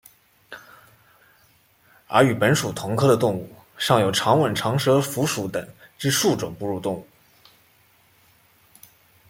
[2.07, 5.63] 而与本属同科的动物尚有长吻长舌蝠属等
[5.95, 7.07] 之数种哺乳动物。